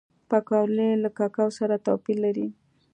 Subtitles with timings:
[0.29, 2.47] پکورې له کوکو سره توپیر لري